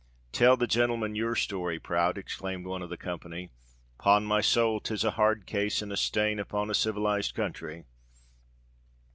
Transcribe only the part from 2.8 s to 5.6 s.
of the company. "'Pon my soul 'tis a hard